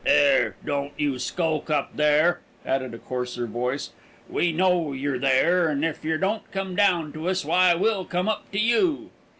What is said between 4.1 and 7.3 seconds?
"We know y'er there; and if yer don't come down to